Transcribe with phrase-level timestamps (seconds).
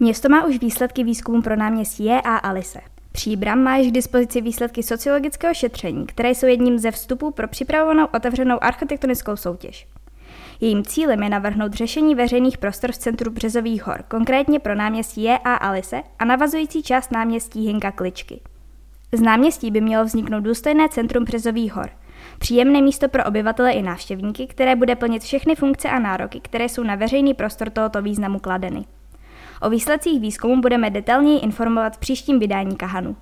[0.00, 2.20] Město má už výsledky výzkumu pro náměstí J.
[2.24, 2.80] a Alice.
[3.12, 8.06] Příbram má již k dispozici výsledky sociologického šetření, které jsou jedním ze vstupů pro připravovanou
[8.14, 9.86] otevřenou architektonickou soutěž.
[10.60, 15.38] Jejím cílem je navrhnout řešení veřejných prostor v centru Březových hor, konkrétně pro náměstí J.
[15.44, 18.40] a Alice a navazující část náměstí Hinka Kličky.
[19.12, 21.90] Z náměstí by mělo vzniknout důstojné centrum Březových hor,
[22.38, 26.82] příjemné místo pro obyvatele i návštěvníky, které bude plnit všechny funkce a nároky, které jsou
[26.82, 28.84] na veřejný prostor tohoto významu kladeny.
[29.62, 33.16] O výsledcích výzkumu budeme detailněji informovat v příštím vydání Kahanu.